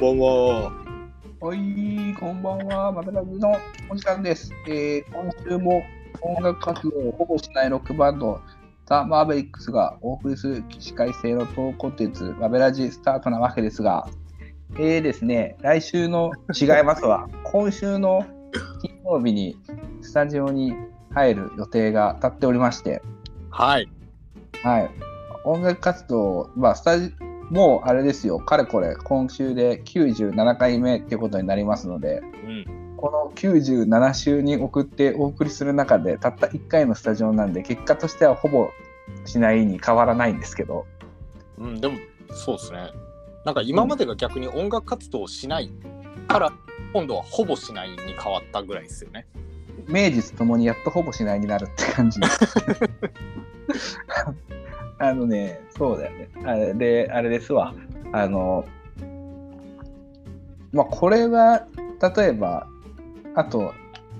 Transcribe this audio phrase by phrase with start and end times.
[0.00, 0.72] んばんは。
[1.42, 2.90] はい、こんばんは。
[2.90, 3.54] マブラブの
[3.90, 4.50] お時間です。
[4.66, 5.82] えー今週も
[6.22, 8.40] 音楽活動をほぼしないロックバンド、
[8.86, 14.08] ザ・マーベリックスがお送りする起死回生のトークコンテンツ、マベラジスタートなわけですが、
[14.76, 17.28] えーですね、来週の違いますわ。
[17.44, 18.24] 今週の
[18.80, 19.58] 金曜日に
[20.00, 20.72] スタジオに
[21.12, 23.02] 入る予定が立っておりまして、
[23.50, 23.86] はい。
[24.62, 24.90] はい。
[25.44, 27.12] 音楽活動、まあ、スタジ
[27.50, 32.94] もうあれですよ、かれこれ、今週で97回目っていうことになりますので、うん。
[32.96, 38.70] この97週に送ってお送りする中で、たった1回のスタジオなんで、結果としてはほぼ
[39.24, 40.86] しないに変わらないんですけど、
[41.58, 41.98] うん、でも、
[42.32, 42.90] そうですね。
[43.44, 45.72] なんか今までが逆に音楽活動をしない
[46.28, 46.52] から、
[46.92, 49.26] 今度はほぼしないに変わったぐらいですよね。
[49.86, 52.20] 名実ともにやっとほぼしないになるって感じ。
[55.00, 56.28] あのね、そうだよね。
[56.44, 57.74] あれで、あれですわ。
[58.12, 58.66] あの、
[60.72, 61.66] まあ、これは、
[62.16, 62.66] 例えば、
[63.34, 63.72] あと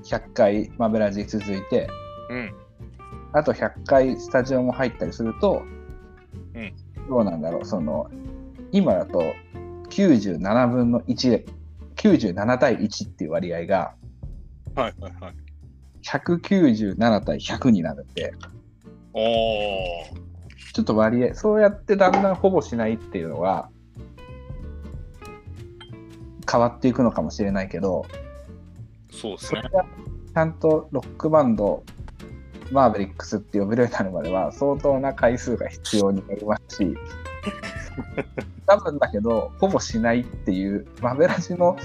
[0.04, 1.88] 100回マベラジ続いて、
[2.30, 2.54] うん。
[3.32, 5.62] あと100回スタジオも入ったりすると、
[6.54, 6.72] うん
[7.08, 8.08] どうなんだろう、その、
[8.72, 9.34] 今だと
[9.90, 11.44] 97分の1で、
[11.96, 13.94] 97対1っていう割合が、
[14.74, 15.34] はいはいはい。
[16.04, 18.32] 197対100になるんで、
[19.12, 20.29] おー。
[20.72, 23.68] ちょっと割合、そうやってだんだんほぼしないっていうのが、
[26.50, 28.06] 変わっていくのかもしれないけど、
[29.10, 29.62] そうですね
[30.32, 31.82] ちゃんとロックバンド、
[32.70, 36.96] マーベリックスって呼べるようになるまでは、相当な回数が必要になりますし、
[38.66, 41.76] 多分だけど、ほぼしないっていう、マベラジの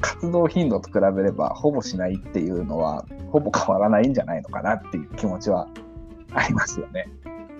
[0.00, 5.68] 活動頻度と比べれば、ほぼしないっていうのは、ほぼ変わらないんじゃないのかなっていう気持ちは
[6.32, 7.08] ありますよね。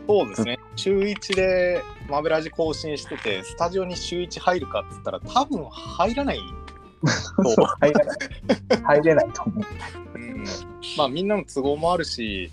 [0.08, 0.58] そうですね。
[0.74, 6.40] 週1でマベラジ更新してて、スタジオに週1入るかっつったら、多分入らない。
[7.80, 8.18] 入れない。
[8.82, 10.18] 入れないと思う。
[10.18, 10.44] うん、
[10.96, 12.50] まあみんなの都合もあるし、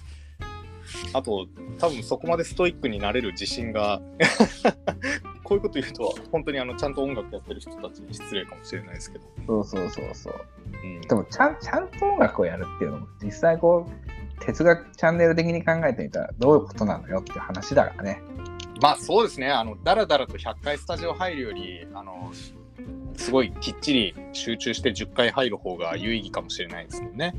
[1.13, 1.47] あと
[1.79, 4.01] 多分そこまでストイックになれる自信が
[5.43, 10.33] こういうこと言うと本当にあのちゃんと音楽やってる人たちに失礼かもしれないですけど、そうそうそうそう。
[10.83, 18.21] うんでもちゃん、ちゃんと音楽をやるっていうのも、実際こう、哲学チャンネル的に考えてみたら、どういうことなのよっていう話だからね。
[18.81, 22.31] まあそうですねあのだらだらと100回スタジオ入るよりあの
[23.15, 27.33] すごいきっちり集中して10回入る方が有意義かもしれないですもんね。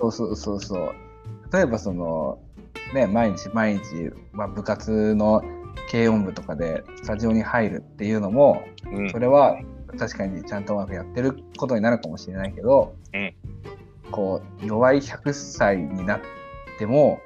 [0.00, 0.94] そうそうそうそう。
[1.52, 2.40] 例えばその、
[2.92, 5.42] ね、毎日毎日、まあ、部活の
[5.90, 9.58] 軽音部とかでスタジオに入るっていうのも、うんそれは
[9.96, 13.34] 確かにちゃんと音楽やってることになるかもしれないけど、うん
[14.14, 16.20] こう弱い100歳になっ
[16.78, 17.20] ても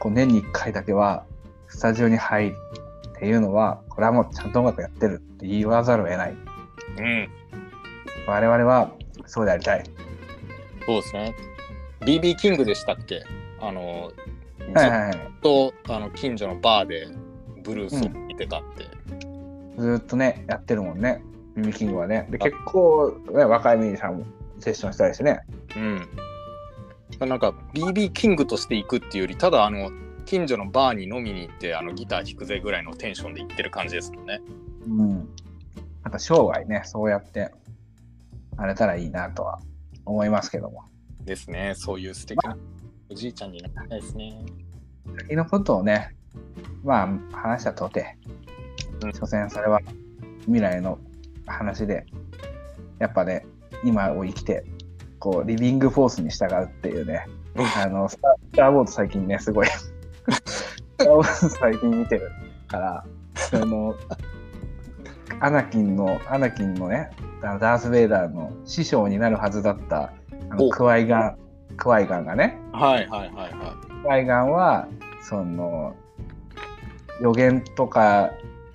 [0.00, 1.24] こう年に1回だけは
[1.68, 2.56] スタジオに入る
[3.16, 6.32] っていうのはこれはもうちゃんと音楽やってるって言わざるを得ない。
[6.98, 7.28] うん。
[8.26, 8.90] 我々は
[9.26, 9.84] そうでありたい。
[10.84, 11.36] そうですね。
[12.00, 13.22] BB キングでしたっけ？
[13.60, 14.10] あの
[14.58, 15.00] ずっはいはい。
[15.02, 17.06] はいとあの近所のバーで
[17.62, 18.88] ブルースを見てたって。
[19.78, 21.22] ずーっとねやってるもんね。
[21.54, 22.26] ミミキングはね。
[22.28, 24.26] で結構、ね、若いミュージシャンも
[24.58, 25.42] セッションしたりしてね
[25.76, 26.08] うん。
[27.28, 29.90] なんか BB キングとして行くっていうよりただあの
[30.24, 34.40] 近所のバーに飲みに行ってあのギター弾くぜぐらいのテンションで行ってる感じですもんね。
[34.86, 35.28] うん
[36.02, 37.52] なんか生涯ねそうやって
[38.56, 39.60] あれたらいいなとは
[40.04, 40.84] 思いますけども
[41.20, 41.74] ですね。
[41.76, 42.56] そういう素敵な
[43.08, 44.44] おじいちゃんになりたいですね。
[45.18, 46.14] 先のことをね
[46.82, 48.16] まあ話したとて
[49.04, 49.80] うん所詮それは
[50.46, 50.98] 未来の
[51.46, 52.06] 話で
[52.98, 53.46] やっぱね
[53.84, 54.64] 今を生きて
[55.22, 57.28] こうリビングフォースに従うっていうね。
[57.76, 59.68] あのスタースター・ウォーズ最近ねすごい。
[59.68, 62.28] スター・ウォーズ 最近見てる
[62.66, 63.04] から
[63.36, 63.94] その
[65.38, 67.10] アナキンのアナキンのね
[67.40, 70.12] ダース・ベイダーの師匠になるはずだった
[70.50, 70.70] あのお。
[70.70, 71.36] クワイガン
[71.76, 72.58] クワイガンがね。
[72.72, 74.88] はいはいはいは海岸は
[75.20, 75.94] その
[77.20, 78.32] 予言とか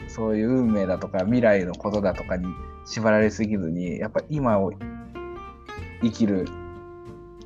[0.08, 2.46] そういう運命だとか未来のことだとかに
[2.86, 4.72] 縛られすぎずにやっぱ今を
[6.02, 6.48] 生きる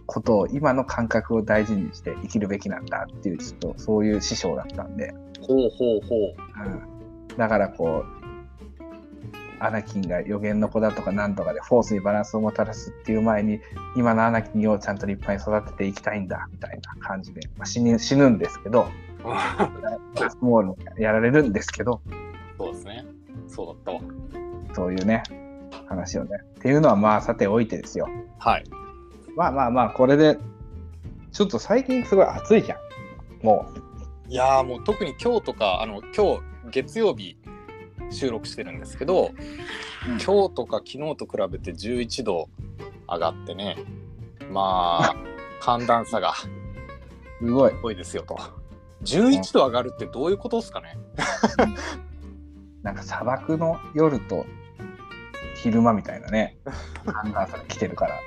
[0.06, 5.46] ことを今の感覚を大事にして生きるべきなんだっていうちょっとそういう師匠だったんで、い。
[5.46, 6.36] ほうほうほう。
[6.66, 8.22] うん、だからこう
[9.62, 13.60] アナキンが予言の子だとかなんとかでフォースにバランスをもたらすっていう前に
[13.96, 18.88] 今のアナキンをちゃんと立派に育てていきたいんだみたいな感じで、まあ、死ぬ死ぬんですけど
[20.42, 22.02] もうやられるんですけど
[22.58, 23.06] そうですね。
[23.48, 24.02] そうだったわ。
[24.74, 25.24] そういうね
[25.92, 26.38] 話をね。
[26.60, 28.08] っていうのはまあさておいてですよ。
[28.40, 28.64] はい。
[29.36, 30.38] まあまあまあこれで
[31.32, 33.46] ちょっと最近すごい暑いじゃん。
[33.46, 33.70] も
[34.28, 36.42] いやーもう特に今日とかあの今日
[36.72, 37.38] 月曜日
[38.10, 39.32] 収録してるんですけど、
[40.08, 40.12] うん。
[40.12, 40.18] 今
[40.50, 42.50] 日とか昨日と比べて11度
[43.10, 43.78] 上がってね
[44.52, 45.16] まあ
[45.62, 46.48] 寒暖差がす
[47.42, 47.72] ごい。
[47.84, 48.38] 多いですよと。
[49.04, 50.98] 11度上がるってどういうことですかね？
[52.84, 54.46] なんか砂漠の夜と
[55.62, 56.58] 昼間みたいなね、
[57.06, 58.20] 寒暖差が来てるから。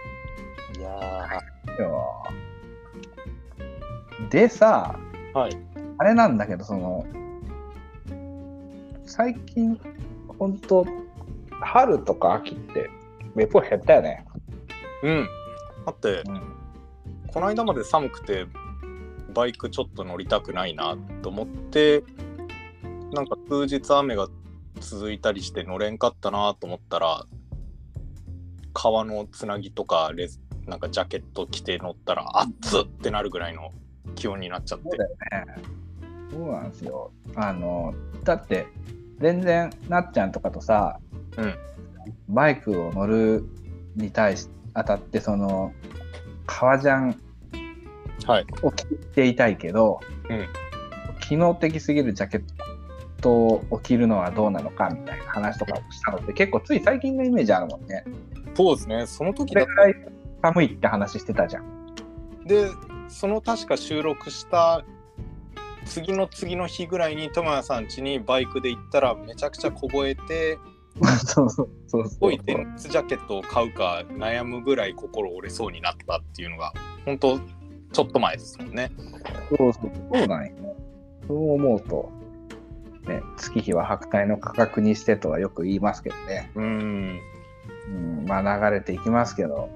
[0.78, 1.40] いや
[1.78, 2.24] よ
[4.30, 5.56] でさ、ーはい
[5.98, 7.04] あれなんだけど、その、
[9.04, 9.78] 最近、
[10.38, 10.86] ほんと、
[11.60, 12.90] 春とか秋って、
[13.34, 14.24] めっぽい減ったよね。
[15.02, 15.28] うん
[15.86, 16.54] だってうん。
[17.32, 18.46] この間まで寒くて
[19.34, 22.04] バイクちょっと乗りたくないなと思って
[23.12, 24.28] なんか数日雨が
[24.80, 27.24] 続いたりして乗れんかったなと思ったら
[28.72, 33.70] 川のつなぎとかレズなんかジャケット着て乗ったら熱っってなるぐらいの
[34.14, 35.84] 気温になっちゃってそうだよね。
[36.30, 37.12] そうなんですよ。
[37.36, 37.94] あの、
[38.24, 38.66] だって、
[39.20, 40.98] 全然、なっちゃんとかとさ、
[41.36, 41.54] うん
[42.28, 43.44] バイクを乗る
[43.96, 45.72] に対し、あたって、その、
[46.46, 47.20] 革ジャン
[48.26, 48.84] はいを着
[49.14, 50.46] ていたいけど、うん
[51.20, 52.53] 機能的すぎるジャケッ
[53.24, 53.32] ト
[53.70, 58.04] を着るのはどうなのかみたいな話とかをしたのって結構つい最近のイメージあるもんね。
[58.54, 59.94] そうですねその時だそれぐらい
[60.42, 62.44] 寒いって話してたじゃん。
[62.44, 62.68] で
[63.08, 64.84] その確か収録した
[65.86, 70.58] 次の次の日ぐらいに友也さん家にバイクで行ったらめちゃくちゃ凍えて
[71.26, 76.72] そうそうそうそう置いて夏ジャケットを買うか悩むぐらい心折れそうになったっていうのが
[77.04, 77.38] 本当
[77.92, 78.90] ちょっと前ですもんね。
[79.56, 80.74] そうそうそうなんよね。
[81.26, 82.12] そう思うと、
[83.06, 86.50] ね、月日は白帯の価格にしてとはよく言いますけどね。
[86.54, 87.20] うん。
[87.88, 87.90] う
[88.22, 89.68] ん、まあ流れていきますけど、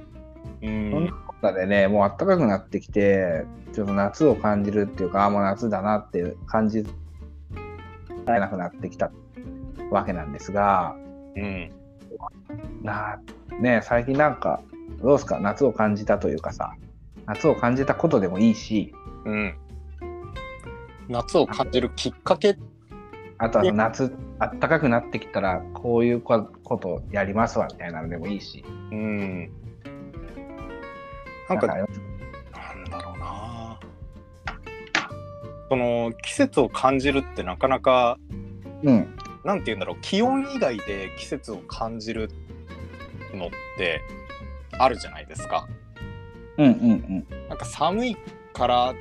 [0.63, 1.13] うそんんな。
[1.27, 6.85] ことでね、もう暖かくなってきて、ちょっと夏を感じるっていうか、あもう夏だなっていう感じ
[8.25, 9.11] られなくなってきた
[9.91, 10.97] わけなんですが、
[11.37, 11.71] うん。
[12.83, 13.21] な
[13.61, 14.61] ね、最近なんか、
[15.03, 16.75] どうですか、夏を感じたというかさ、
[17.27, 18.93] 夏を感じたことでもいいし、
[19.25, 19.55] うん。
[21.09, 22.57] 夏を感じるきっかけ。
[23.39, 29.51] あとは夏、暖かくなってきたら、こういうこことやりますわみたいなのでもいいし、うん。
[31.49, 31.77] なんか、なん
[32.91, 33.79] だろうな。
[35.69, 38.19] その季節を感じるってなかなか、
[38.83, 39.15] うん、
[39.45, 42.31] なんて言うんだろう、気温以外で季節を感じる
[43.35, 44.01] のって
[44.79, 45.69] あるじゃないですか。
[46.57, 48.17] うん、うん、なんか寒い
[48.53, 48.95] から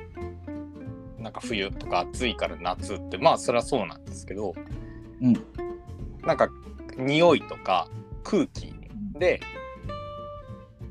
[1.18, 4.54] なんか冬とか暑いから夏ってまあそりゃそうなんですけど、
[5.20, 5.34] うん
[6.22, 6.50] なんか
[6.96, 7.88] 匂いとか
[8.22, 8.74] 空気
[9.14, 9.40] で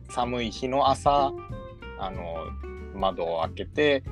[0.09, 1.31] 寒い日の朝
[1.99, 2.35] あの
[2.95, 4.03] 窓を開けて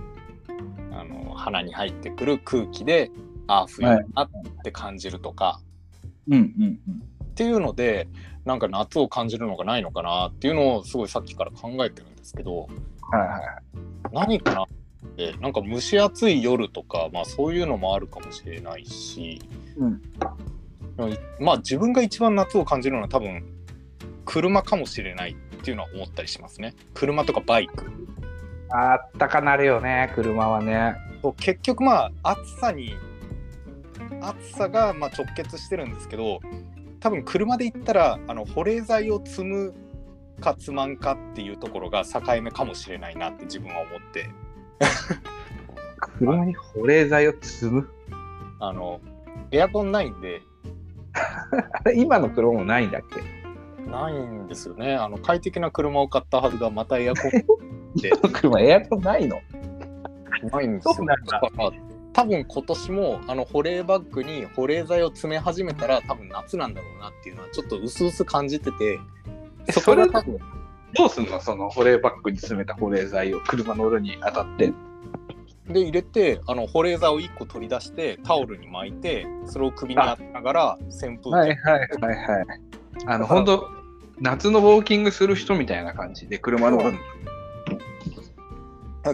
[0.92, 3.12] あの鼻に入ってくる空気で
[3.48, 4.30] ああ冬だなっ
[4.64, 5.60] て感じるとか、
[6.28, 7.04] うん、うん、うん。
[7.24, 8.08] っていうので
[8.44, 12.68] なんか夏を感じるのがないのかなっていうのをすごいさっきから考えてるんですけど。
[13.12, 13.42] はいはい。
[14.12, 14.66] 何かなっ
[15.16, 19.42] てなんか蒸し暑い夜とか、まあ、そういうのもあるかもしれないし、
[19.78, 20.02] うん。
[21.40, 23.44] まあ自分が一番夏を感じるのは多分
[24.26, 26.74] 車かもしれないっていうのは思ったりしますね。
[26.94, 27.86] 車とかバイク。
[28.70, 30.96] あったかなるよね、車はね。
[31.38, 32.94] 結局まあ暑さに
[34.22, 36.40] 暑さがまあ直結してるんですけど
[37.00, 39.74] 多分車で行ったらあの保冷剤を積む
[40.40, 44.30] か積まんかっていうところが境目かもしれないなって自分は思って
[46.18, 47.90] 車に保冷剤を積む？
[48.60, 49.00] あの
[49.52, 50.42] エアコンないんで。
[51.14, 53.22] あれ、今の車もないんだっけ？
[53.90, 54.96] ないんですよね。
[54.96, 57.32] あの快適な車を買ったはずがまたエアコン。
[58.02, 59.40] で車エアコンないの？
[60.52, 60.94] ないんですよ。
[60.96, 61.40] そうなんだ？
[61.40, 61.72] から
[62.14, 69.00] 多分今年もあの保冷バッグに保冷剤を詰め始めたら多分夏なんだろうなっていうのはちょっと薄々感じてて
[69.72, 70.38] そこが多分
[70.94, 71.42] どうすんの？
[71.42, 74.74] その保冷バッグに詰めた保冷剤を車の裏に当たって。
[75.68, 82.46] で入れてあの保冷剤を1個取り出してタオルに巻いてそれを首に当てながら扇風機、はいはいはいはい。
[83.08, 83.68] あの、本当
[84.20, 87.00] 夏のウォーキングする人みたいな感じで車の裏に。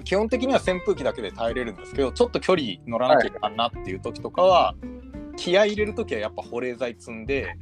[0.04, 4.74] 基本的には扇風機だけで耐えれるんですけどちょっと距離乗らなきゃいかんなっていう時とかは、
[5.36, 7.56] 気合い入れる時はやっぱ保冷剤積んで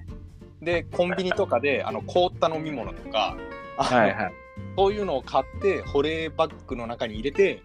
[0.61, 3.35] でコンビニとかであの凍った飲み物とか、
[3.83, 4.33] はいはい。
[4.77, 7.61] そういうのを買って保冷バッグの中に入れて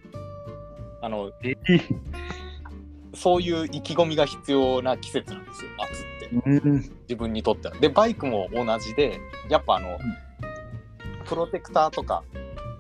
[1.01, 1.33] あの
[3.15, 6.75] そういう意気込みが必要な季節なんですよ夏ってうん。
[7.03, 7.75] 自分にとっては。
[7.77, 9.99] でバイクも同じでやっぱあの、
[11.27, 12.23] プロテクターとか、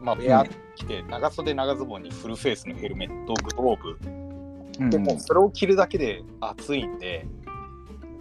[0.00, 0.44] まあ、エア
[0.76, 7.26] 着て長袖長ズボンにフルフェイスのヘルメットグローブでもそれを着るだけで暑いんで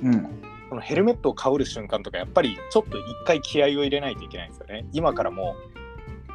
[0.02, 0.42] うん。
[0.74, 4.88] このヘルメットをかぶる瞬間とかやっぱりちょっと一回気合を入れないといけないんですよね。
[4.92, 5.56] 今からも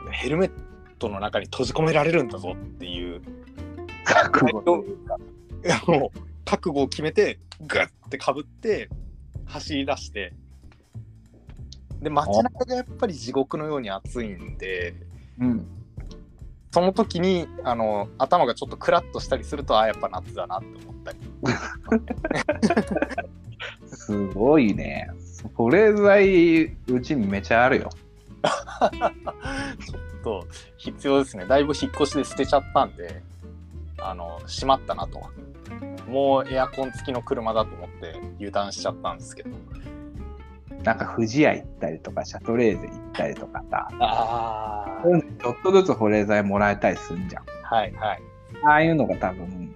[0.07, 0.52] うヘルメッ
[1.00, 3.21] トの中に閉じ込められるんだぞっていう
[4.04, 4.62] 覚悟。
[4.62, 8.88] といもう覚悟を決めてグッてかぶって
[9.47, 10.33] 走り出して。
[12.00, 14.95] で街中がやっぱり地獄のように暑いんで
[15.40, 15.66] うん。
[16.71, 21.18] その時にあの頭がちょっとクラッとしたりするとあやっぱ夏だなって思ったり
[23.87, 25.11] すごいね。
[25.55, 27.91] 保冷剤、うちめちゃあるよ。
[28.43, 30.47] ちょっと
[30.77, 33.23] 必要ですねだいぶ引っ越しで捨てちゃったんで
[33.99, 35.21] あのしまったなと
[36.09, 39.50] もうエアコン付きの車だと思って油断しちゃったんですけど
[40.85, 47.45] なんか富士屋行ったりとか、シャトレーゼ行ったりとかさ、あちょっとずつ保冷剤もらえたりするんじゃん。
[47.62, 48.23] はいはい
[48.65, 49.75] ああいうのが多分、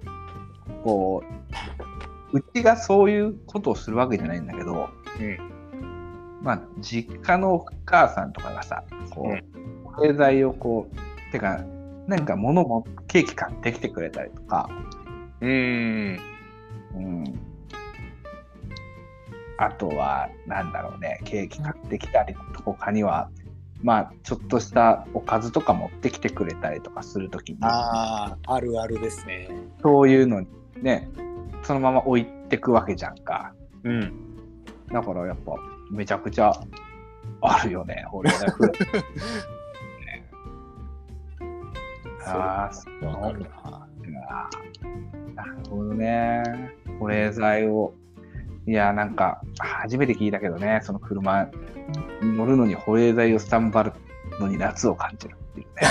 [0.83, 1.92] こう、
[2.33, 4.89] うちがそういうことをするわけじゃないんだけど、
[5.21, 5.39] うん。
[6.43, 11.65] まあ、実家のお母さんとかがさ、こう保冷剤をこう、てか、
[12.07, 14.69] なんか物も、ケーキ買ってきてくれたりとか、
[15.41, 16.21] うーん。
[16.95, 17.25] うん。
[19.59, 23.31] あとは、なんだろうね、ケーキ買ってきたりと他には、
[23.83, 29.49] まあ、ちょっとしたおかずとか持ってきてくれたりとかするときに、あああるあるですね。
[29.83, 30.47] そういうのに
[30.81, 31.09] ね、
[31.63, 33.55] そのまま置いてくわけじゃんか。
[33.85, 34.13] うん
[34.93, 35.55] だからやっぱ、
[35.91, 36.53] めちゃくちゃ
[37.41, 38.79] あるよね、保冷剤フレね
[42.27, 43.41] ああ、そうわかる
[44.11, 44.49] な
[45.35, 46.43] なるほどね。
[46.99, 47.95] 保冷剤を。
[48.67, 51.49] いや、なんか、初めて聞いたけどね、その車
[52.21, 53.93] に乗るのに保冷剤をスタンバる
[54.39, 55.83] のに夏を感じるっていうね。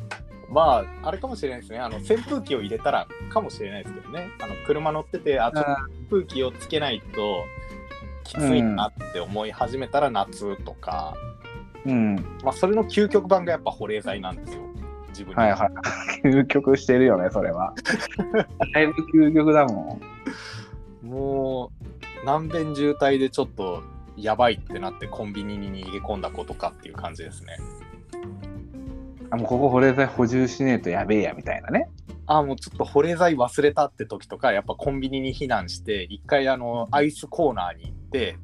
[0.54, 7.44] まああれかもしれないですねあの扇風機を入れたらかもしれないですけどねあの車乗っててあちょっと扇風機をつけないと
[8.22, 11.14] きついなって思い始めたら夏とか、
[11.84, 12.16] うん。
[12.42, 14.62] まあそれの究極版がやっぱ保冷剤なんですよ
[15.08, 15.70] 自分にはいはい。
[16.24, 17.74] 究極してるよね、それは。
[18.72, 20.00] だいぶ究極だも
[21.02, 21.06] ん。
[21.06, 21.84] もう
[22.22, 23.82] 南弁渋滞でちょっと
[24.16, 27.58] やばいってなってコンビニに逃げ込んだ子とかっていう感じですね
[29.30, 31.88] あ、もうここ保冷剤補充しねえとやべえや、みたいなね。
[32.26, 38.38] あもうちょっと保冷剤忘れたって時とかやっぱコンビニに避難して一回あのアイスコーナーに行って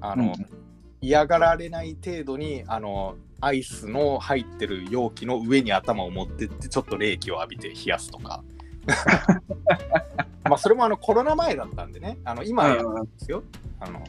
[0.00, 0.68] あの、うん
[1.00, 8.42] 嫌がられない程度にあのアイスの入ってる容器の上に頭を持ってってちょっと冷気を浴びて冷やすとか。
[10.44, 12.18] まあそれもあのコロナ前だったんでね。
[12.24, 13.44] あの今はやるんですよ、
[13.80, 14.02] あの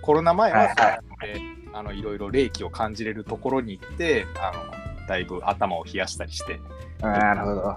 [0.00, 1.40] コロナ前はそうやって
[1.72, 6.58] あのいろいろ冷気を感じれるところに行ってあのだいぶ頭を冷やしたりして。
[7.02, 7.76] なるほど。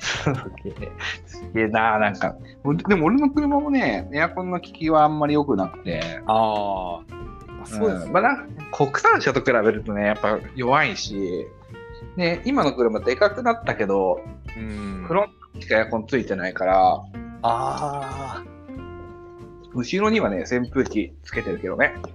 [0.00, 0.32] す
[0.62, 0.92] げえ。
[1.26, 2.36] すげえな、なんか。
[2.86, 8.12] でも俺の車もね、エアコンの効きはあんまり良くなくて、ああそうですん。
[8.12, 8.36] まあ、なん
[8.70, 11.48] か国産車と比べるとね、やっぱ弱いし、
[12.16, 14.20] ね、今の車でかくなったけど、
[14.56, 15.04] うん。
[15.08, 17.02] フロントにしかエアコンついてないから、
[17.42, 18.44] あ
[19.74, 21.94] 後ろにはね、扇風機つけてるけどね。
[22.04, 22.10] ー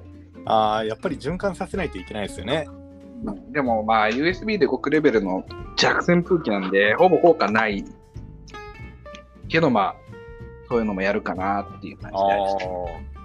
[0.45, 2.67] あーやっぱり循環させないといけないですよね
[3.51, 5.45] でもまあ USB で極レベルの
[5.77, 7.83] 弱扇風機なんで、ほぼ効果ない
[9.47, 9.95] けどまあ、
[10.67, 13.15] そういうのもやるかなっていう感じで。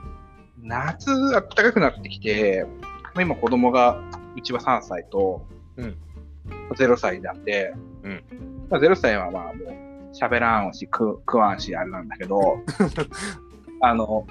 [0.62, 2.66] 夏暖かくなってきて、
[3.14, 4.00] まあ今子供が、
[4.36, 5.96] うちは3歳と、うん
[6.70, 8.24] 0歳なんで、うん
[8.70, 12.58] まあ、0歳はまあもう喋らんし食食わんしあれなんだけど、
[13.82, 14.26] あの、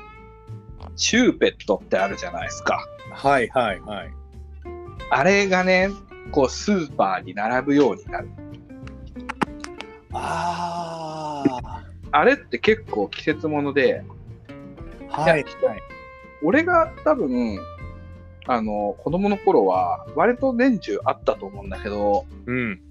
[0.96, 2.86] チューペットってあるじゃないですか。
[3.12, 4.19] はいはいはい
[5.10, 5.90] あれがね、
[6.32, 8.30] こうスーパーに並ぶようになる。
[10.12, 11.44] あ
[12.12, 14.04] あれって結構季節もので、
[15.12, 15.46] あはいはい
[16.42, 17.60] 俺が多分、
[18.48, 22.82] あの、子供の頃は割と年中あったと思うんだけど、うん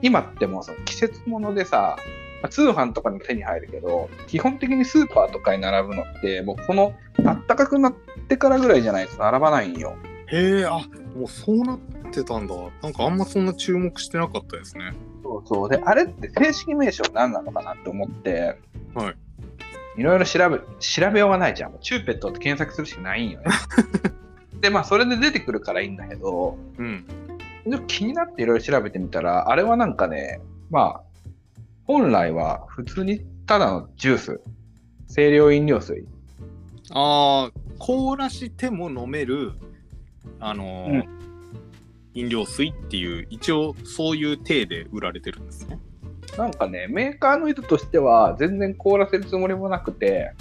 [0.00, 1.96] 今ってもうさ、季節ものでさ、
[2.42, 7.94] まあ通販とかに手に入るけど、基本的にスーパーとかに並ぶのって、もうこの暖かくなっ
[8.28, 9.96] てからぐらいじゃないと並ばないんよ。
[10.28, 10.80] へえあ
[11.14, 11.78] もうそうなっ
[12.12, 14.92] てたんだなんかあんまそんな注目してなかったですね
[15.22, 15.68] そうそう。
[15.68, 18.58] で、あれって正式名称何なのかなって思って、
[18.94, 19.16] はい。
[19.96, 21.78] いろいろ調べ、調べようがないじゃん。
[21.80, 23.46] チューペットって検索するしかないんよね。
[24.60, 27.04] で、まあ、それで出てくるからいいんだけど、うん
[27.66, 31.02] でも気になっていろいろ調べてみたら、あれはなんかね、まあ、
[31.84, 34.40] 本来は普通にただのジュース、
[35.14, 36.06] 清涼飲料水。
[36.90, 39.52] ああ凍らしても飲める
[40.44, 41.04] あのーうん
[42.16, 45.80] 飲料水っていう一応そういう体で売られてるんですね
[46.38, 50.32] なんかね、メーカーの意図としては全然凍らせるつもりもなくて、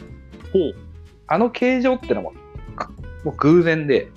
[0.52, 0.76] ほう。
[1.26, 2.34] あの形状ってのも、
[2.76, 2.92] か
[3.24, 4.12] もう偶然で、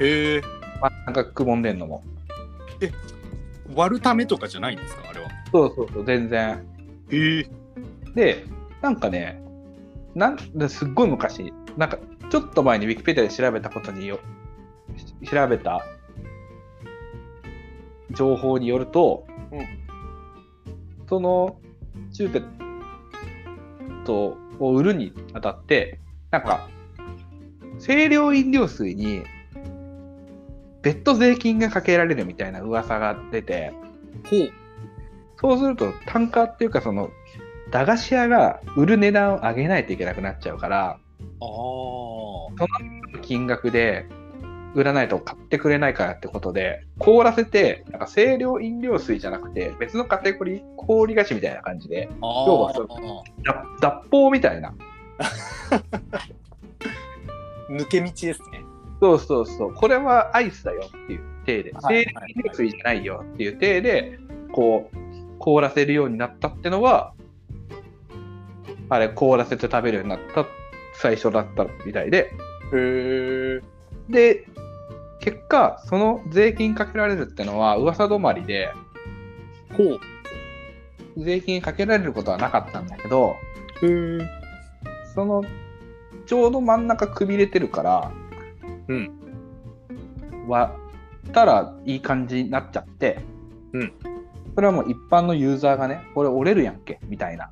[0.00, 0.42] へえ。
[0.80, 2.04] 真ん中くぼんでんのも。
[3.74, 5.02] 割るためとかじゃないんですか？
[5.10, 5.28] あれは。
[5.50, 6.64] そうそうそう、全然。
[7.10, 7.46] へえ。
[8.14, 8.44] で、
[8.82, 9.42] なんかね、
[10.14, 11.98] なんですっごい昔、なんか
[12.30, 14.20] ちょっと前にウィキペディアで調べたことによ、し
[15.24, 15.84] 調べた
[18.10, 19.84] 情報によると、うん
[21.08, 21.56] その
[22.12, 26.68] チューペットを売るにあたって、なんか、
[27.78, 29.22] 清涼飲料水に
[30.82, 33.72] 別途税金がかけられるみたいな噂が出て、
[34.30, 34.50] ほう。
[35.40, 37.10] そうすると単価っていうかその
[37.70, 41.02] 駄菓子屋が売る値段を上げないといけなくなっちゃうからああ。
[43.20, 44.06] 金額で
[44.74, 52.86] 売らないと買ってくれないからってことで凍らせてなんか清涼飲料水じゃなくて別のカテゴリー氷菓子みたいな感じであ要はそ
[53.80, 54.74] 脱法みたいな。
[57.70, 58.62] 抜け道ですね。
[59.00, 59.74] そうそうそう。
[59.74, 64.18] これはアイスだよっていう体ではい清涼飲料水じゃないよっていう体で
[64.52, 64.96] こう
[65.38, 67.14] 凍らせるようになったってのは
[68.88, 70.46] あれ凍らせて食べるようになった
[70.94, 72.32] 最初だったみたいで。
[72.72, 73.73] へえ。
[74.08, 74.46] で、
[75.20, 78.72] 結果、その税金かけられるってのは噂止まりで、
[79.76, 80.00] ほう。
[81.16, 83.36] 税金かけられることはなかったんだけど。
[85.14, 85.42] その、
[86.26, 88.12] ちょうど真ん中くびれてるから、
[88.88, 89.10] うん。
[90.48, 90.72] 割
[91.28, 93.20] ったらいい感じになっちゃって、
[93.72, 93.92] うん。
[94.54, 97.50] それはもう一般のユーザーがね、これ折れるやんけ、みたいな。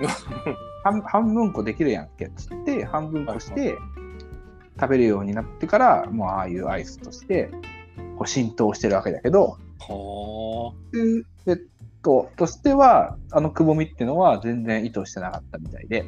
[0.82, 3.76] 半半分こできるやんけっつって半分こして
[4.80, 7.50] 食べるようになってからもうああいうアイスとして
[8.16, 9.58] こう浸透してるわけだけど。
[9.78, 10.72] は
[11.44, 11.60] ペッ
[12.02, 16.04] トとしてはあのくぼみっていうのは全然意図してなかったみたいで。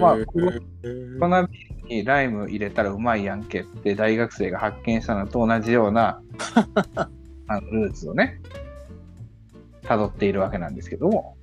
[0.00, 0.60] まあこのへえ
[1.20, 6.22] 粉ビールにライム入れたらうまいやんけって大学生が発見したのと同じような
[7.46, 8.40] あのルーツをね
[9.82, 11.36] 辿っているわけなんですけども。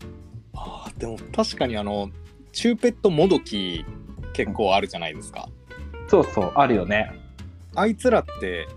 [0.53, 2.09] あーでも確かにあの
[2.53, 3.85] チューペットもどき
[4.35, 5.49] 結構あるじゃないですか。
[6.07, 7.11] そうそうあるよね
[7.73, 8.67] あいつらって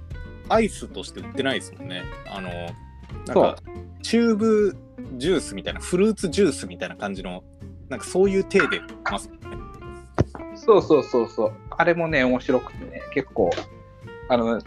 [0.48, 2.04] アイスとして売ってないですもんね。
[2.26, 2.50] あの
[3.26, 3.56] なんか
[4.02, 4.76] チューブ
[5.16, 7.44] ジュースみたいなフルーツジュースみたいな感じの
[7.88, 9.56] なんかそういう体でますもんね。
[10.54, 11.52] そうそうそうそう。
[11.70, 13.50] あれもね、面白くてね、結構、
[14.28, 14.60] あの、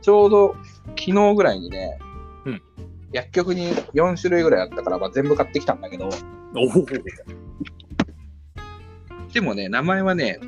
[0.00, 0.56] ちょうど
[0.90, 1.98] 昨日ぐらいにね、
[2.44, 2.62] うん
[3.10, 6.10] 薬局に4種類ぐらいあったから、まあ、全部買ってきたんだけど、
[9.32, 10.40] でもね、名前はね、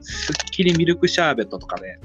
[0.00, 1.98] すっきりミルクシャーベットとかね、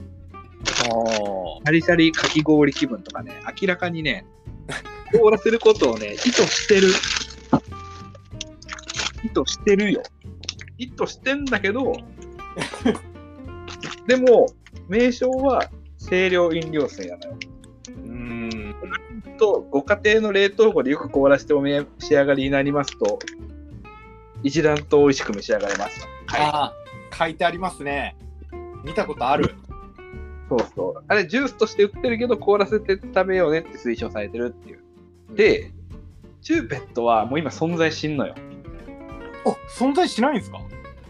[0.66, 4.26] あシャリシャリかき氷気分とかね、明らかにね、
[5.12, 6.90] 凍らせることをね、意図してる。
[9.24, 10.02] 意図してるよ。
[10.78, 11.94] 意図してんだけど、
[14.08, 14.48] でも、
[14.88, 17.38] 名称は清涼飲料水なのよ。
[17.88, 19.38] ーうーん。
[19.38, 23.20] と、ご家庭の冷凍庫でよく凍らせてお召し上がりになりますと、
[24.44, 26.08] 一段と美味しく召し上がれます。
[26.28, 26.74] は
[27.12, 27.16] い。
[27.16, 28.16] 書いてありますね。
[28.84, 29.56] 見たことある。
[30.50, 31.04] そうそう。
[31.08, 34.80] あれ、ジュースとして売ってるけど、凍らせて食べようねって推奨されてるっていう。
[35.36, 35.72] で、
[36.42, 38.36] チューペットはもう今存在しんのよ。
[39.46, 40.60] あ存在しないんですか？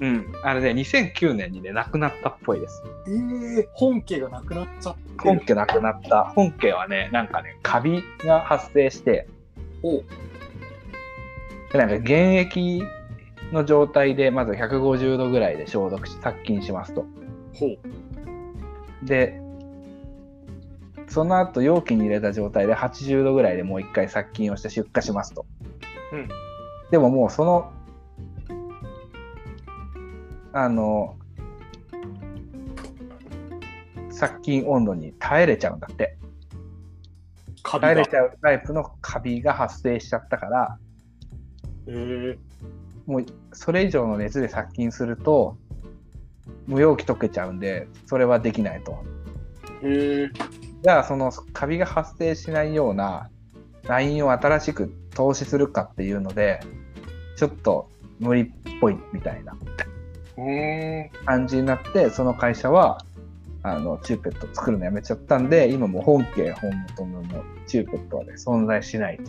[0.01, 0.33] うん。
[0.43, 2.83] あれね、2009年にね、亡くなったっぽいです。
[3.07, 6.23] ええ本家がなくなっちゃって本家亡くなった。
[6.25, 9.27] 本家はね、なんかね、カビが発生して、
[9.83, 10.03] お
[11.71, 12.83] でなんか原液
[13.51, 17.05] の状態で、まず150度ぐらいで消毒し、殺菌しますと。
[17.53, 19.05] ほう。
[19.05, 19.41] で、
[21.07, 25.45] その後容器に入れた状態で80度ぐらいでもう一回殺菌をして出荷しますと。
[26.13, 26.29] うん
[26.91, 27.71] でももうその、
[30.51, 31.15] あの、
[34.09, 36.17] 殺菌温度に耐えれちゃうんだって。
[37.63, 40.77] 耐えれちゃうタイプのカビが発生しちゃったから、
[41.87, 42.37] え
[43.05, 45.57] もうそれ以上の熱で殺菌すると、
[46.67, 49.03] 無容器溶けちゃうんで、それはできないと。
[49.81, 50.31] ー、へえ
[50.83, 53.29] じゃあそのカビが発生しないような
[53.83, 56.59] ラインを新しく投資するかっていうので
[57.35, 57.87] ちょっと
[58.19, 59.55] 無理っぽいみたいな。
[61.25, 63.05] 感じになってその会社は
[63.63, 69.19] あのチューペット作るのやめちゃったんで今もう本家本元のもうチューペットはね存在しない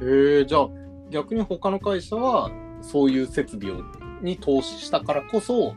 [0.00, 0.68] えー、じゃあ
[1.10, 2.50] 逆に他の会社は
[2.82, 3.82] そういう設備を
[4.22, 5.74] に投資したからこそ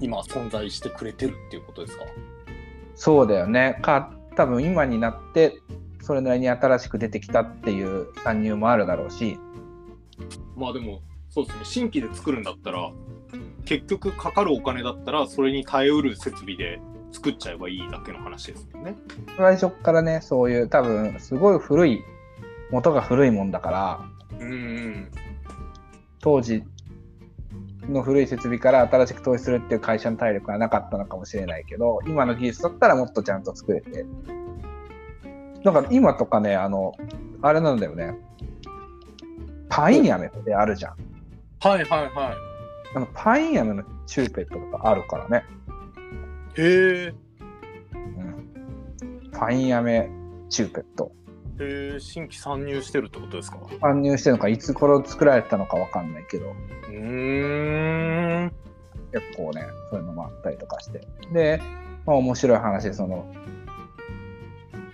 [0.00, 2.04] 今存在してくれてるっていうことですか？
[2.94, 3.78] そうだよね。
[3.82, 5.60] か多分今になって
[6.00, 9.38] それなりに新しく出てきたっていう参入もあるだろうし。
[10.56, 11.64] まあでもそうですね。
[11.64, 12.90] 新規で作るんだったら
[13.64, 16.80] 結局かかるお金だったらそれに耐えうる設備で
[17.12, 18.96] 作っちゃえばいいだけの話ですもんね。
[19.36, 22.02] 最初からね、そういう多分すごい古い、
[22.70, 25.10] 元が古いもんだから、うんうん。
[26.22, 26.62] 当時
[27.88, 34.06] の古い設備から新しく投資するっていう会社の体力はなかったのかもしれないけど、今の技術だったらもっとちゃんと作れて。
[35.64, 36.94] だから今とかね、あの、
[37.42, 38.14] あれなんだよね。
[39.68, 40.96] パイン飴ってあるじゃん。
[41.60, 42.36] はいはいは
[42.94, 45.44] あのパイン飴のチューペットとかあるからね。
[46.56, 46.60] い。
[46.60, 47.14] へえ。
[47.94, 50.08] うん、パイン飴
[50.48, 51.10] チューペット。
[51.60, 53.58] へえ、新規参入してるってことですか？
[53.80, 56.50] 搬入してるのか、いつ頃作られたのかわかんないけど、
[56.88, 58.52] うーん。
[59.12, 61.06] 結構ね、そういうのもあったりとかして。
[61.32, 61.60] で、
[62.06, 63.26] まあ面白い話で、その、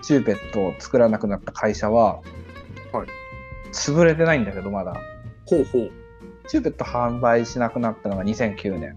[0.03, 2.17] チューペットを作らなくなった会社は、
[2.93, 3.09] はい
[3.71, 4.95] 潰れてないんだけど、まだ。
[5.47, 5.91] ほうほう。
[6.49, 8.97] チューペット販売しなくなったのが2009年。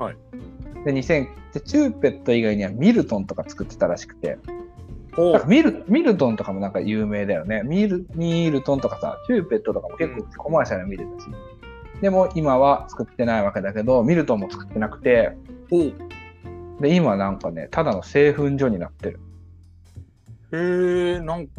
[0.00, 0.16] はい。
[0.84, 4.38] で、2000でチューペット以外にはミルトンとか作ってたらしくて、
[5.46, 7.62] ミルミルトンとかもなんか有名だよね。
[7.64, 11.26] ミルミルトンとかさ、チューペットとかも結構コマーシャル見てたし。
[12.00, 15.36] でも今は作ってないわけだけど、ミルトンも作ってなくて。
[16.80, 19.20] で、今なんかね、ただの製粉所になってる。
[20.52, 21.52] へえ、なんか。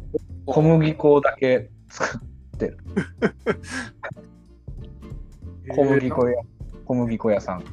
[0.45, 2.19] 小麦粉だけ作っ
[5.69, 6.41] 小麦粉屋、
[6.85, 7.63] 小麦粉屋さん。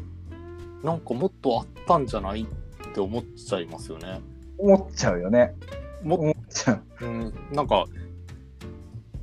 [0.82, 2.46] なんかもっとあったんじゃないっ
[2.94, 4.20] て思っちゃいますよね。
[4.60, 5.54] 思っちゃうよね。
[6.02, 7.04] も思っちゃう。
[7.04, 7.86] うん、なんか、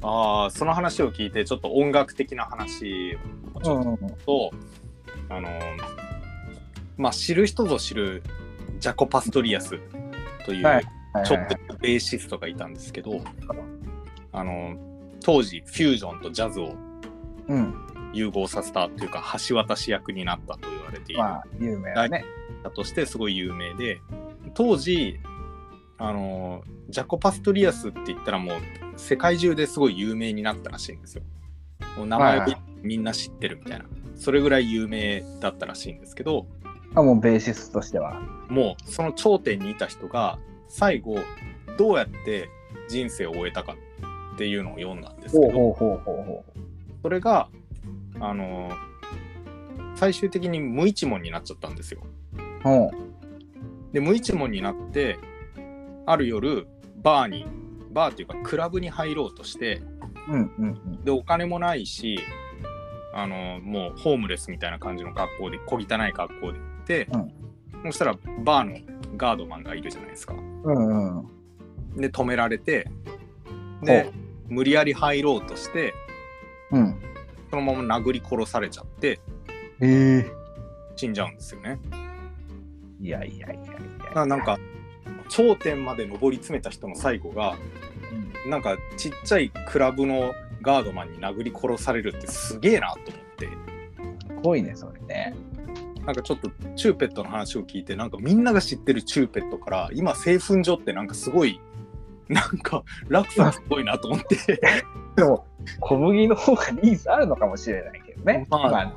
[0.01, 3.17] ああ、その話を聞いて、ちょっと音楽的な話
[3.53, 4.51] をちょっうんうんと、
[5.29, 5.49] あの、
[6.97, 8.23] まあ、知る人ぞ知る
[8.79, 9.79] ジャコ・パストリアス
[10.45, 10.85] という、はいはい
[11.25, 13.21] ちょっとベーシストがいたんですけど、
[14.31, 14.77] あの、
[15.23, 16.75] 当時、フュージョンとジャズを
[17.47, 17.73] うん。
[18.13, 21.21] 融合させたというか、橋渡し役になったと言われている。
[21.21, 22.25] まあ、有名だね。
[22.75, 24.01] としてすごい有名で
[24.53, 25.19] 当時
[25.99, 28.55] あのジャコ・パストリアスって言ったらもう
[28.97, 31.23] 世界中ですごい有名になったらしいんですよ。
[31.97, 36.45] もう名前をはいはみんな知ってるみたいなそれぐらい有名だったらしいんですけど
[36.95, 38.21] あ、もうベーシストとしては。
[38.49, 41.17] もうその頂点にいた人が最後
[41.77, 42.49] どうやって
[42.87, 43.75] 人生を終えたか
[44.35, 46.45] っていうのを読んだんですけどほうほうほうほうほ
[47.01, 47.49] それが
[48.19, 48.71] あの
[49.95, 52.01] 最終的に無一文になっちゃったんですよ。
[53.93, 55.17] で無一文になって
[56.07, 56.67] ある夜
[57.03, 57.45] バーに
[57.91, 59.81] バーっていうかクラブに入ろうとして
[60.29, 60.33] う。
[60.33, 62.19] うんうんでお金もないし
[63.13, 67.07] あのもうホームレスみたいな感じの格好で小汚い格好で行って、
[67.85, 68.77] そしたらバーの
[69.15, 70.33] ガードマンがいるじゃないですか。
[70.33, 70.63] うん。
[70.63, 71.21] うんう
[71.97, 72.01] ん。
[72.01, 72.87] で止められて
[73.81, 74.11] で
[74.47, 75.93] 無理やり入ろうとして
[76.71, 77.01] うん。
[77.49, 79.19] そのまま殴り殺されちゃって
[79.79, 80.31] ええ
[80.95, 81.79] 死んじゃうんですよね。
[82.99, 84.11] いやいやいやいや。
[84.13, 84.59] ななんか
[85.27, 87.57] 頂点まで上り詰めた人の最後が
[88.45, 93.47] うん、なんかちっちゃいクラブのガードマンに殴り殺されるってすげえなと思って。
[93.47, 95.35] すごいね、それね。
[96.05, 101.59] なんかちょっとチューペットの話を聞いてなんかみんなが知ってるチューペットから今製粉所ってなんかすごい
[102.29, 104.59] なんか落差がすごいなと思って。
[105.15, 105.45] でも、
[105.79, 108.45] 小麦の方がニーズあるのかもしれないけどね。
[108.49, 108.93] まあまあ。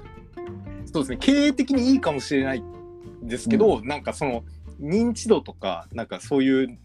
[0.84, 1.16] そうですね。
[1.18, 2.62] 経営的にいいかもしれない
[3.22, 4.44] ですけど、なんかその
[4.80, 6.78] 認知度とかなんかそういうん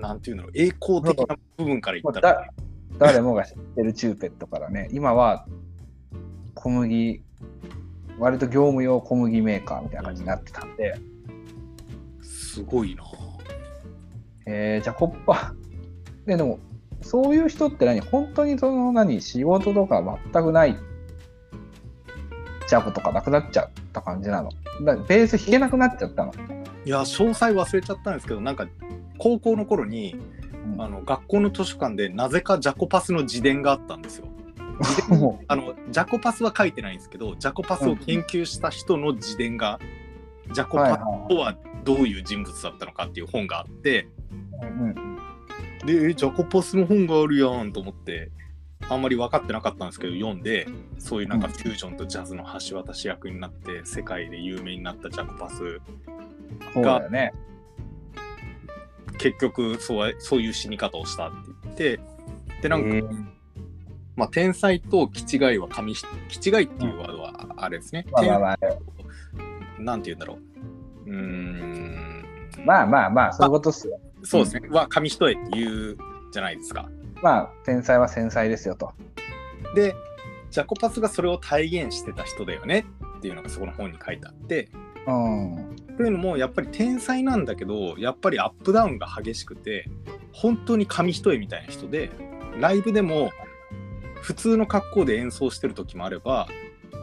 [0.00, 2.52] なんていうんだろう栄光的な部分から言ったら、だ
[2.98, 5.46] 誰もが知ってるチューペットからね、今は
[6.54, 7.22] 小麦、
[8.18, 10.98] 割と業務用小麦メーカーみたいな感じになってたんで、
[12.20, 13.04] すごいな。
[14.46, 15.54] えー、じゃあコッパ、
[16.26, 16.58] ででも、
[17.02, 18.00] そういう人って何？
[18.00, 19.22] 本当にその何？
[19.22, 20.76] 仕事とか全くない。
[22.68, 24.50] ジャブとかなくなっちゃった感じなの。
[24.84, 26.32] だベース弾けなくなっちゃったの、
[26.84, 28.66] いや詳細忘れちゃったんですけどなんか
[29.18, 30.16] 高校の頃に
[30.74, 34.26] うんあの学校の図書館でなぜかジャコパスの自伝があったんですよ。
[35.46, 39.78] あのジャコパスは書いてないんですけどジャコパスを研究した人の自伝が、
[40.52, 44.08] ジャコはいパスとはどういう人物だったのかっていう本があって
[44.62, 45.16] うん
[45.84, 48.30] でえジャコパスの本があるやんと思って
[48.88, 50.66] あんまり分かってなかったんですけど読んで
[50.98, 55.80] そういうなんかフュージョンとジャズの橋渡し役になって世界で有名になったジャコパス
[56.72, 57.32] そうだよね。
[59.18, 62.00] 結局そうそういう死に方をしたって言って
[62.62, 63.26] でなんか、えー
[64.16, 68.06] まあ、天才と気違いは紙一気違いっていうワードはあれですね。
[68.12, 70.38] まあまあまあ、天なんて言うんだろ
[71.06, 71.10] う。
[71.10, 72.24] うーん。
[72.64, 73.98] まあまあまあ、そういうことっすよ。
[74.22, 74.68] そうですね。
[74.68, 75.98] は紙一重って言う
[76.32, 76.90] じゃないですか。
[77.22, 78.92] まあ、天才は繊細ですよと。
[79.74, 79.94] で、
[80.50, 82.84] ジャコパスがそれを体現してた人だよね
[83.18, 84.79] っていうのがそこの本に書いてあってうん。
[85.96, 89.88] というのもやっぱり天才なんだけどやっぱりアップダウンが激しくて
[90.32, 92.10] 本当に紙一重みたいな人で
[92.58, 93.30] ライブでも
[94.22, 96.48] 普通の格好で演奏してる時もあれば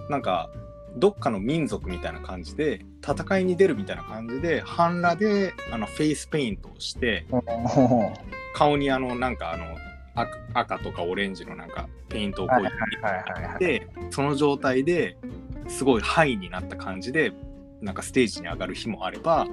[0.09, 0.49] なんか
[0.95, 7.27] どっかの民族みたいな感じで戦いに出るみたいな感じで半裸であのフェイスペイントをして
[8.53, 9.65] 顔にあのなんかあの
[10.15, 13.59] 赤赤とかオレンジのなんかペイントをこうはいはいはいはい。
[13.59, 15.17] でその状態で
[15.67, 17.31] すごいハイになった感じで
[17.81, 19.47] なんかステージに上がる日もあれば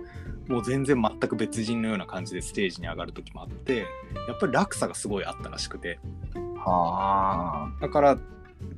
[0.48, 3.78] もう全然全く別人のような感じでステージに上がる時もあって
[4.28, 5.98] やっぱり落差がすごいあったらしくて
[6.56, 8.18] はだから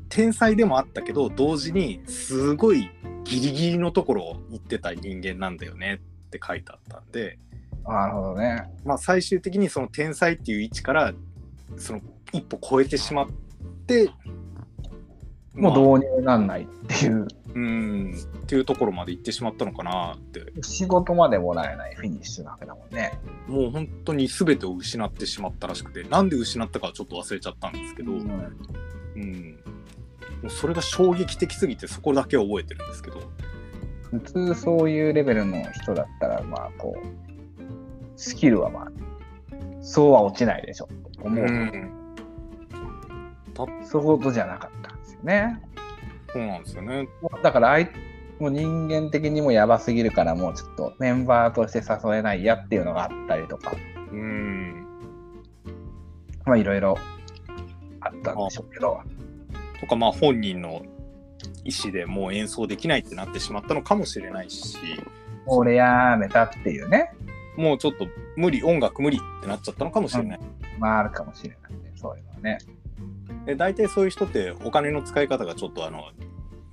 [0.08, 2.90] 天才でもあったけど同時にすごい
[3.24, 7.38] ギリギリのところを行ってた人間なんだよねって書いてあったんで、
[7.84, 7.92] あ。
[7.92, 8.70] なるほどね。
[8.84, 11.12] まあ、最終的にその天才っていう位置から
[11.76, 12.00] その
[12.32, 13.28] 一歩超えてしまっ
[13.86, 14.10] て
[15.54, 18.14] もうどうにもなんないっていう、うん。
[18.14, 20.52] っていうところまで行ってしまったのかなって。
[20.62, 23.18] 仕事までもらえないフィニッシュなわけだもんね。
[23.48, 26.02] もう本当に全てを失ってしまったらしくて。
[26.02, 28.26] なんで失ったかはちょっと忘れちゃったんですけど、うん。
[30.42, 33.22] もうそれが衝撃的すぎてそこだけは覚えてるんですけど。
[34.02, 37.06] 普通そういうレベルの人だったら、まあこう、
[38.16, 38.92] スキルはまあ、
[39.80, 41.44] そうは落ちないでしょと思う。
[41.44, 41.90] うん。
[43.86, 45.62] そういうことじゃなかったんですよね。
[46.36, 47.08] そうなんですよね。
[47.42, 47.90] だからあい、
[48.38, 53.72] もう人間的にもやばすぎるから、もうちょっとメンバーとして誘えないやっていうのがあったりとか、
[54.12, 54.86] うん。
[56.44, 56.98] まあいろいろ
[58.00, 59.00] あったんでしょうけど、
[59.80, 60.82] とかまあ本人の
[61.64, 64.76] 意思でもう演奏できないってなってしまったのかもしれないし。
[65.46, 67.12] 俺やめたっていうね、
[67.56, 70.40] もうちょっと無理音楽無理ってなっちゃったのかもしれない、
[70.78, 72.58] まああるかもしれないね、そういうのはね。
[73.46, 76.10] で大体そういう人ってお金の使い方がちょっとあの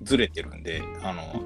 [0.03, 1.43] ずれてるんであの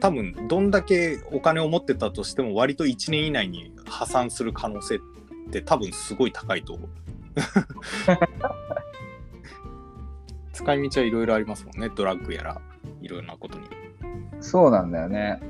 [0.00, 4.98] 多分どんだけお金を持ってたとしても割と1年以内に破産する可能性っ
[5.50, 6.88] て多分すごい高いと思う
[10.52, 12.60] 使い道はいろいろありますもんねドラッグやら
[13.00, 13.66] いろんなことに
[14.40, 15.40] そうなんだよね。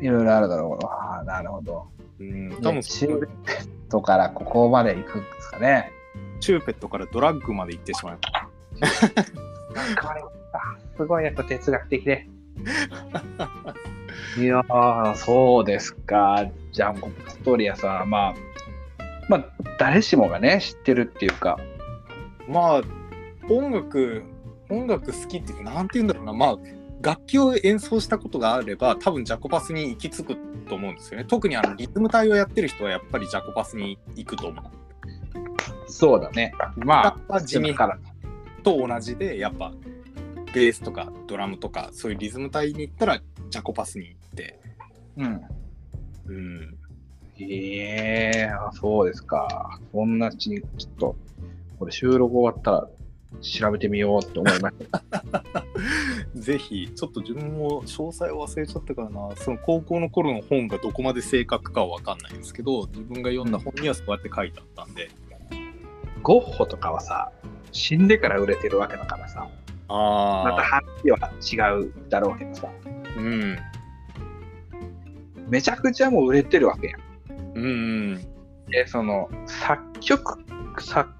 [0.00, 0.84] いろいろあるだろう。
[0.86, 1.86] ああ、なるほど。
[2.18, 5.90] うん多多分分チューペットからここまで行くんですかね。
[6.40, 8.18] チューペットからドラッグまで行ってしまう
[10.96, 12.26] すごいやっぱ哲学的で。
[14.38, 16.46] いやー、そうですか。
[16.72, 16.94] じゃあ、
[17.28, 18.34] ストーリアさん、まあ、
[19.28, 19.46] まあ、
[19.78, 21.58] 誰しもがね、知ってるっていうか、
[22.48, 22.82] まあ
[23.48, 24.22] 音楽
[24.70, 26.56] 音楽好きってなんて言うんだろうなまあ
[27.02, 30.36] 楽器を演奏したことがあれば多分ジャコパスに行き着く
[30.68, 34.64] と思うんですよね特にあのリズム隊をやってる人はやっぱりジャコパスに行くと思う
[35.88, 36.52] そうだね。
[36.76, 37.98] まあ、地味から。
[38.62, 39.72] と同じでやっぱ
[40.56, 44.58] ベースとかドラムとかそういうリズム隊に行ったらジャコパスに行って
[45.18, 45.42] うん。
[46.28, 46.78] うん
[47.38, 49.78] ええあそうですか。
[49.92, 51.16] そんなちに、ちょっと、
[51.78, 52.88] これ収録終わったら
[53.42, 55.02] 調べてみようって思いました。
[56.34, 65.10] ぜひちょっと自分も詳細を忘れちゃったからなその高校の頃の本がどこまで正確かは分かんないんですけど自分が読んだ本にはそうやって書いてあったんで
[66.22, 67.30] ゴッホとかはさ、
[67.72, 69.48] 死んでから売れてるわけだからさ、
[69.88, 72.68] あまた話は違うだろうけどさ、
[73.16, 73.56] うん。
[75.48, 77.00] めちゃくちゃもう売れてるわけやん。
[77.54, 77.68] うんう
[78.14, 78.26] ん。
[78.70, 80.44] で、その、作曲、
[80.80, 81.10] 作、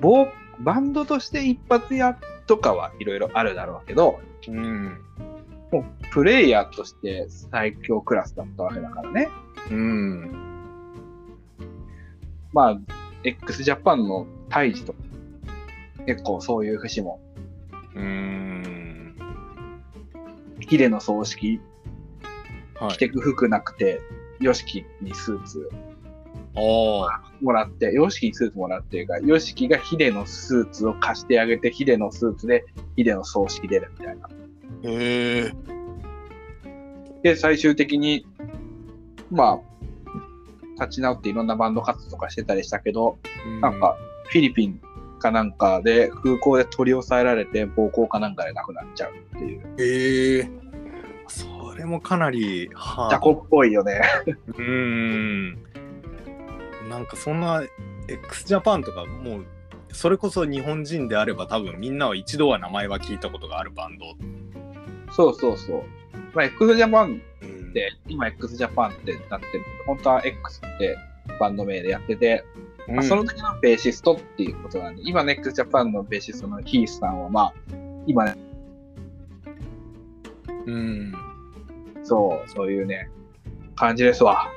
[0.00, 0.28] ボー
[0.60, 4.98] バンドとして一発屋とかはいろいろあるだろうけど、うん。
[5.70, 9.28] もうプレイヤーとして最強クラスだったわけだからね。
[9.70, 10.30] うん。
[12.52, 12.78] まあ、
[13.24, 14.98] x ジャパンの胎児とか、
[16.06, 17.20] 結構そういう節も、
[17.94, 19.16] うん。
[20.60, 21.60] ヒデの葬式。
[22.78, 22.92] はい。
[22.92, 24.00] 着てく服なくて、
[24.40, 25.70] ヨシキにスーツ。
[26.54, 32.64] もらって、ヨシキにスーツもらっていうか、ヨシキがヒデのスーツを貸してあげて、ヒデのスーツで
[32.96, 34.28] ヒデの葬式出るみたいな。
[34.84, 35.52] へえ
[37.22, 38.26] で、最終的に、
[39.30, 39.60] ま
[40.78, 43.18] あ、立ち直っていろんなバンド活動とかしてたりしたけど、
[43.60, 43.96] なんか、
[44.28, 44.80] フィリピン
[45.22, 49.62] かなんかで空港で取り押さえられて暴行かなんかで亡くなっちゃうっていう。
[49.78, 50.50] へえ
[51.28, 54.02] それもかなりはジャコっぽいよね。
[54.58, 55.52] うん
[56.90, 57.62] なんかそんな
[58.08, 59.46] x ジャパンとかもう
[59.92, 64.14] それこそ日本人であれば多分みんなは一度は名前は聞いたことがあるバンド、
[65.12, 65.82] そうそうそう。
[66.34, 70.96] まあ、x ジャパンうんって、今 x ジャパンってなってるけど、本当は X って
[71.38, 72.44] バンド名でやってて、
[72.88, 77.54] まあ、その時のベーシストっていうことなんで、今の x ジャパンのベーシストのヒースさんは、まあ、
[78.06, 78.36] 今ね、
[80.66, 81.12] うん。
[82.02, 83.10] そう、そういうね、
[83.76, 84.48] 感じですわ。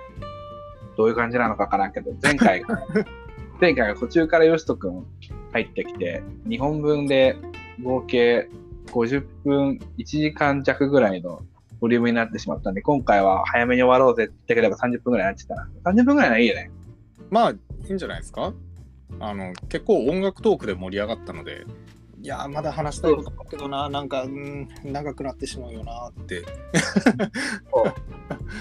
[0.97, 2.83] どういう感じなのかわからんけど、前回が、
[3.61, 5.05] 前回が途中からよしとくん
[5.53, 7.37] 入ってきて、2本分で
[7.81, 8.49] 合計
[8.87, 11.41] 50分、1時間弱ぐらいの
[11.79, 15.93] ボリュームになってしまったんで、今回は早めに終わろうぜって言ってくれば30分ぐらいになっちゃったな。
[15.93, 16.71] 30分ぐらいならいいよね。
[17.29, 17.53] まあ、
[17.87, 18.53] いいんじゃないですか？
[19.19, 21.65] あの、結構音楽トークで盛り上がったので、
[22.21, 26.43] いやー、まだ話したいことだけどな、なんか、うん、長くなってしまうよなって。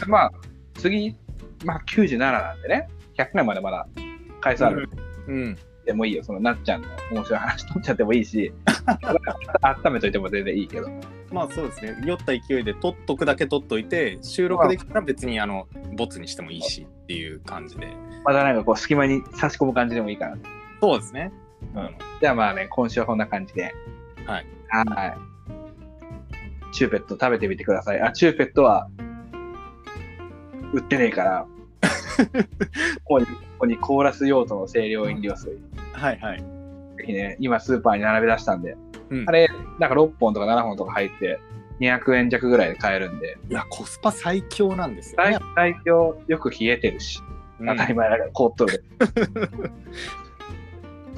[0.07, 0.33] まあ、
[0.75, 1.17] 次、
[1.65, 3.87] まあ97なんでね、100回までまだ
[4.41, 4.89] 回数ある。
[5.29, 5.57] うん。
[5.87, 8.53] でもいいよ、そのなっちゃんの面白い話取っちゃってもいいし、
[9.85, 10.89] 温めといても全然いいけど。
[11.31, 17.89] まあそうですね、酔った勢いで取っとくだけ取っといて、収録できたら別にあの、ボツにしてもいいしっていう感じで。
[18.25, 20.37] まだなんかこう隙間に差し込む感じでもいいかな。
[20.81, 21.33] そうですね。
[21.75, 21.91] うん、
[22.21, 23.75] じゃあまあね、今週はこんな感じで。
[24.27, 24.47] はい。
[24.69, 25.35] はい。
[26.73, 28.01] チューペット食べてみてください。
[28.01, 28.89] あ、チューペットは
[30.73, 31.47] 売ってねえから、
[33.05, 35.57] ここにここにコーラス用途の清涼飲料水。
[35.93, 36.39] はいはい。
[36.39, 36.45] ぜ
[37.07, 38.77] ひね、今スーパーに並べ出したんで、
[39.11, 41.39] うんあれ、なんか6本とか7本とか入って、
[41.81, 45.39] 200円弱ぐらいで買えるんで、いや、コスパ最強なんですよ最ね。
[45.55, 47.21] 最強よく冷えてるし、
[47.61, 48.81] うん当たり前だから凍っとるで。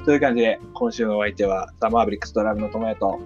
[0.05, 3.19] という感じで、今週のお相手は、ザ・マーブリックスドラムのトマト。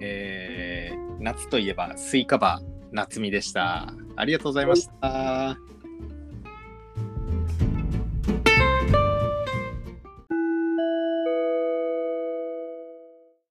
[0.00, 3.92] えー夏といえばスイカバー夏美でした。
[4.16, 5.58] ありがとうございました。